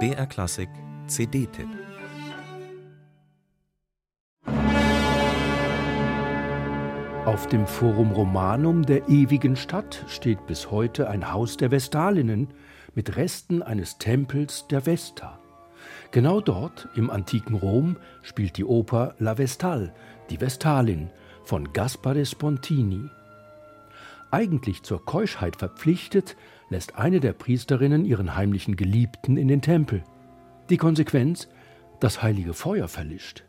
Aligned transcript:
BR 0.00 0.26
Klassik 0.26 0.68
CD-Tipp 1.06 1.68
Auf 7.24 7.46
dem 7.46 7.66
Forum 7.66 8.10
Romanum 8.10 8.84
der 8.84 9.08
ewigen 9.08 9.54
Stadt 9.56 10.04
steht 10.08 10.46
bis 10.46 10.70
heute 10.70 11.08
ein 11.08 11.32
Haus 11.32 11.56
der 11.56 11.70
Vestalinnen 11.70 12.48
mit 12.94 13.16
Resten 13.16 13.62
eines 13.62 13.98
Tempels 13.98 14.66
der 14.68 14.86
Vesta. 14.86 15.38
Genau 16.10 16.40
dort, 16.40 16.88
im 16.96 17.10
antiken 17.10 17.54
Rom, 17.54 17.96
spielt 18.22 18.56
die 18.56 18.64
Oper 18.64 19.14
La 19.18 19.38
Vestal, 19.38 19.94
die 20.30 20.40
Vestalin, 20.40 21.10
von 21.44 21.72
Gaspare 21.72 22.26
Spontini. 22.26 23.08
Eigentlich 24.34 24.82
zur 24.82 25.04
Keuschheit 25.04 25.54
verpflichtet, 25.54 26.36
lässt 26.68 26.96
eine 26.96 27.20
der 27.20 27.34
Priesterinnen 27.34 28.04
ihren 28.04 28.34
heimlichen 28.34 28.74
Geliebten 28.74 29.36
in 29.36 29.46
den 29.46 29.62
Tempel. 29.62 30.02
Die 30.70 30.76
Konsequenz? 30.76 31.48
Das 32.00 32.20
heilige 32.20 32.52
Feuer 32.52 32.88
verlischt. 32.88 33.44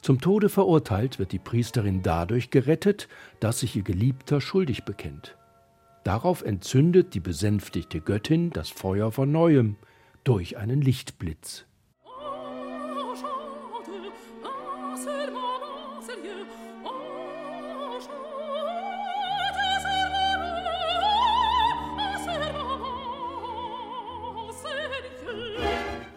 Zum 0.00 0.22
Tode 0.22 0.48
verurteilt 0.48 1.18
wird 1.18 1.32
die 1.32 1.38
Priesterin 1.38 2.00
dadurch 2.00 2.48
gerettet, 2.48 3.06
dass 3.38 3.60
sich 3.60 3.76
ihr 3.76 3.82
Geliebter 3.82 4.40
schuldig 4.40 4.86
bekennt. 4.86 5.36
Darauf 6.04 6.40
entzündet 6.40 7.12
die 7.12 7.20
besänftigte 7.20 8.00
Göttin 8.00 8.48
das 8.48 8.70
Feuer 8.70 9.12
von 9.12 9.30
neuem 9.30 9.76
durch 10.24 10.56
einen 10.56 10.80
Lichtblitz. 10.80 11.66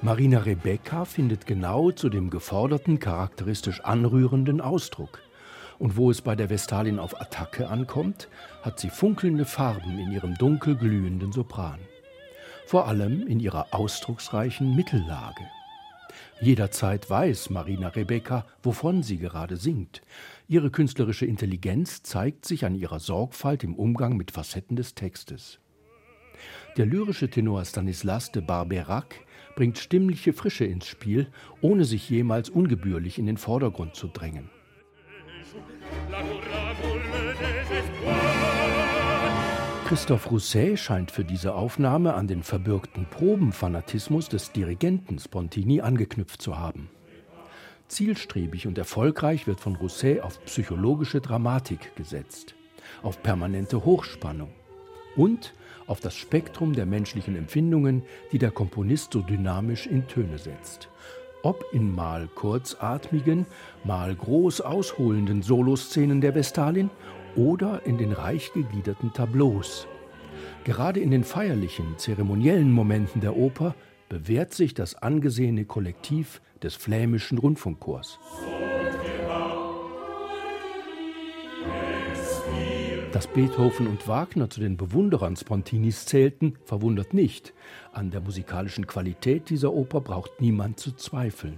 Marina 0.08 0.40
Rebecca 0.40 1.04
findet 1.04 1.46
genau 1.46 1.92
zu 1.92 2.08
dem 2.08 2.30
geforderten 2.30 2.98
charakteristisch 2.98 3.82
anrührenden 3.82 4.62
Ausdruck. 4.62 5.22
Und 5.80 5.98
wo 5.98 6.10
es 6.10 6.22
bei 6.22 6.34
der 6.34 6.50
Vestalin 6.50 6.98
auf 6.98 7.20
Attacke 7.20 7.68
ankommt, 7.68 8.30
hat 8.62 8.80
sie 8.80 8.90
funkelnde 8.90 9.44
Farben 9.44 10.00
in 10.00 10.14
ihrem 10.14 10.36
dunkel 10.36 10.78
glühenden 10.78 11.34
Sopran. 11.34 11.80
Vor 12.68 12.88
allem 12.88 13.28
in 13.28 13.42
ihrer 13.42 13.74
ausdrucksreichen 13.74 14.78
Mittellage. 14.78 15.44
Jederzeit 16.40 17.10
weiß 17.10 17.50
Marina 17.50 17.90
Rebecca, 17.90 18.46
wovon 18.64 19.04
sie 19.04 19.18
gerade 19.18 19.58
singt. 19.58 20.02
Ihre 20.48 20.72
künstlerische 20.72 21.26
Intelligenz 21.26 22.02
zeigt 22.02 22.46
sich 22.46 22.64
an 22.64 22.76
ihrer 22.76 23.02
Sorgfalt 23.02 23.62
im 23.66 23.76
Umgang 23.76 24.16
mit 24.16 24.32
Facetten 24.32 24.78
des 24.78 24.96
Textes. 24.96 25.60
Der 26.78 26.86
lyrische 26.86 27.30
Tenor 27.30 27.66
Stanislas 27.66 28.32
de 28.32 28.42
Barberac 28.42 29.27
bringt 29.58 29.80
stimmliche 29.80 30.34
Frische 30.34 30.66
ins 30.66 30.86
Spiel, 30.86 31.28
ohne 31.62 31.84
sich 31.84 32.08
jemals 32.12 32.48
ungebührlich 32.48 33.18
in 33.18 33.26
den 33.26 33.38
Vordergrund 33.38 33.96
zu 33.96 34.08
drängen. 34.08 34.52
Christophe 39.88 40.30
Rousset 40.30 40.78
scheint 40.78 41.10
für 41.10 41.24
diese 41.24 41.56
Aufnahme 41.56 42.14
an 42.14 42.28
den 42.28 42.44
verbürgten 42.44 43.08
Probenfanatismus 43.10 44.30
des 44.30 44.52
Dirigenten 44.52 45.18
Spontini 45.18 45.82
angeknüpft 45.82 46.40
zu 46.40 46.60
haben. 46.60 46.90
Zielstrebig 47.88 48.68
und 48.68 48.78
erfolgreich 48.78 49.48
wird 49.48 49.60
von 49.60 49.76
Rousset 49.76 50.22
auf 50.22 50.40
psychologische 50.46 51.20
Dramatik 51.20 51.96
gesetzt, 51.96 52.54
auf 53.02 53.24
permanente 53.24 53.86
Hochspannung 53.86 54.52
und 55.16 55.56
auf 55.88 56.00
das 56.00 56.16
Spektrum 56.16 56.74
der 56.74 56.86
menschlichen 56.86 57.36
Empfindungen, 57.36 58.04
die 58.32 58.38
der 58.38 58.52
Komponist 58.52 59.14
so 59.14 59.22
dynamisch 59.22 59.88
in 59.88 60.08
Töne 60.08 60.38
setzt. 60.38 60.90
Ob 61.44 61.64
in 61.72 61.94
mal 61.94 62.28
kurzatmigen, 62.36 63.46
mal 63.84 64.14
groß 64.14 64.62
ausholenden 64.62 65.42
Soloszenen 65.42 66.22
der 66.22 66.36
Vestalin 66.36 66.90
oder 67.36 67.86
in 67.86 67.98
den 67.98 68.12
reich 68.12 68.52
gegliederten 68.54 69.14
Tableaus. 69.14 69.88
Gerade 70.64 71.00
in 71.00 71.12
den 71.12 71.24
feierlichen, 71.24 71.98
zeremoniellen 71.98 72.72
Momenten 72.72 73.22
der 73.22 73.38
Oper 73.38 73.76
bewährt 74.10 74.54
sich 74.54 74.74
das 74.74 74.96
angesehene 74.96 75.66
Kollektiv 75.66 76.42
des 76.62 76.76
flämischen 76.76 77.38
Rundfunkchors. 77.38 78.20
Dass 83.18 83.26
Beethoven 83.26 83.88
und 83.88 84.08
Wagner 84.08 84.48
zu 84.48 84.60
den 84.60 84.78
Bewunderern 84.78 85.36
Spontinis 85.36 86.06
zählten, 86.06 86.54
verwundert 86.66 87.16
nicht. 87.16 87.52
An 87.92 88.12
der 88.12 88.22
musikalischen 88.22 88.86
Qualität 88.86 89.50
dieser 89.50 89.74
Oper 89.74 90.02
braucht 90.02 90.40
niemand 90.40 90.80
zu 90.80 90.92
zweifeln. 90.92 91.58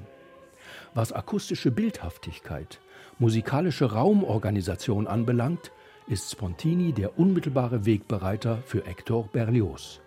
Was 0.94 1.12
akustische 1.12 1.70
Bildhaftigkeit, 1.70 2.80
musikalische 3.18 3.92
Raumorganisation 3.92 5.06
anbelangt, 5.06 5.74
ist 6.08 6.32
Spontini 6.32 6.94
der 6.94 7.20
unmittelbare 7.20 7.86
Wegbereiter 7.86 8.60
für 8.66 8.86
Hector 8.86 9.28
Berlioz. 9.28 10.00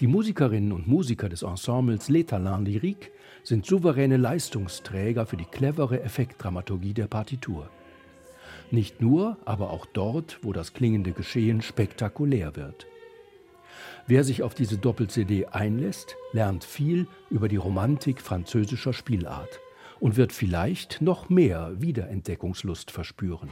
Die 0.00 0.06
Musikerinnen 0.06 0.72
und 0.72 0.86
Musiker 0.86 1.30
des 1.30 1.44
Ensembles 1.44 2.10
Les 2.10 2.26
Talents 2.26 2.68
Lyriques 2.68 3.08
sind 3.42 3.64
souveräne 3.64 4.18
Leistungsträger 4.18 5.24
für 5.24 5.38
die 5.38 5.46
clevere 5.46 6.02
Effektdramaturgie 6.02 6.92
der 6.92 7.06
Partitur. 7.06 7.70
Nicht 8.72 9.02
nur, 9.02 9.36
aber 9.44 9.68
auch 9.68 9.84
dort, 9.84 10.38
wo 10.40 10.54
das 10.54 10.72
klingende 10.72 11.12
Geschehen 11.12 11.60
spektakulär 11.60 12.56
wird. 12.56 12.86
Wer 14.06 14.24
sich 14.24 14.42
auf 14.42 14.54
diese 14.54 14.78
Doppel-CD 14.78 15.44
einlässt, 15.44 16.16
lernt 16.32 16.64
viel 16.64 17.06
über 17.28 17.48
die 17.48 17.56
Romantik 17.56 18.22
französischer 18.22 18.94
Spielart 18.94 19.60
und 20.00 20.16
wird 20.16 20.32
vielleicht 20.32 21.02
noch 21.02 21.28
mehr 21.28 21.82
Wiederentdeckungslust 21.82 22.90
verspüren. 22.90 23.50